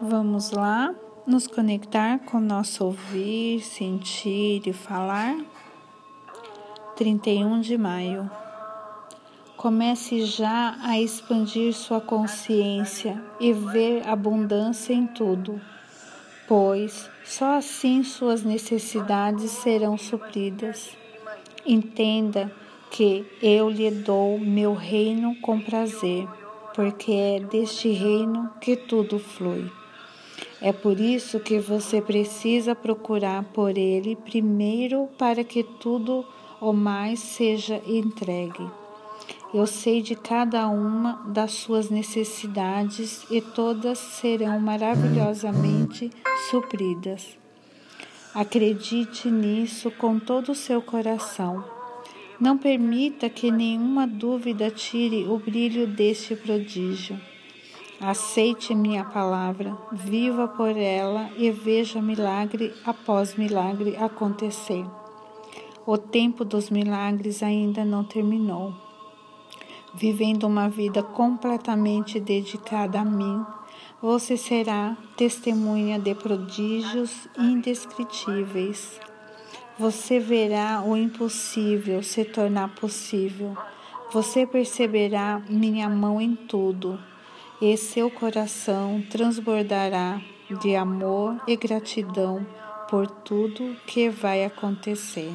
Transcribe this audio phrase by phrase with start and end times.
[0.00, 0.94] Vamos lá
[1.26, 5.36] nos conectar com nosso ouvir, sentir e falar.
[6.94, 8.30] 31 de maio.
[9.56, 15.60] Comece já a expandir sua consciência e ver abundância em tudo,
[16.46, 20.96] pois só assim suas necessidades serão supridas.
[21.66, 22.52] Entenda
[22.88, 26.28] que eu lhe dou meu reino com prazer,
[26.72, 29.68] porque é deste reino que tudo flui.
[30.60, 36.26] É por isso que você precisa procurar por ele primeiro para que tudo
[36.60, 38.68] o mais seja entregue.
[39.54, 46.10] Eu sei de cada uma das suas necessidades e todas serão maravilhosamente
[46.50, 47.38] supridas.
[48.34, 51.64] Acredite nisso com todo o seu coração.
[52.38, 57.18] Não permita que nenhuma dúvida tire o brilho deste prodígio.
[58.00, 64.86] Aceite minha palavra, viva por ela e veja milagre após milagre acontecer.
[65.84, 68.72] O tempo dos milagres ainda não terminou.
[69.92, 73.44] Vivendo uma vida completamente dedicada a mim,
[74.00, 79.00] você será testemunha de prodígios indescritíveis.
[79.76, 83.56] Você verá o impossível se tornar possível.
[84.12, 86.96] Você perceberá minha mão em tudo,
[87.60, 90.20] e seu coração transbordará
[90.60, 92.46] de amor e gratidão
[92.88, 95.32] por tudo que vai acontecer.